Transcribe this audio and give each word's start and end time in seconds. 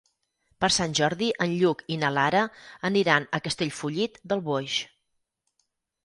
Per 0.63 0.67
Sant 0.75 0.93
Jordi 0.99 1.25
en 1.45 1.51
Lluc 1.57 1.83
i 1.95 1.97
na 2.03 2.09
Lara 2.15 2.41
aniran 2.89 3.27
a 3.39 3.41
Castellfollit 3.49 4.17
del 4.33 4.41
Boix. 4.49 4.79